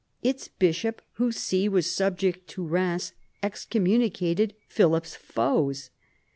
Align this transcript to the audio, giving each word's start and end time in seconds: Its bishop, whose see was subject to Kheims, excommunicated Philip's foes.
Its 0.23 0.47
bishop, 0.47 0.99
whose 1.11 1.37
see 1.37 1.69
was 1.69 1.85
subject 1.85 2.47
to 2.47 2.63
Kheims, 2.67 3.11
excommunicated 3.43 4.55
Philip's 4.67 5.13
foes. 5.15 5.91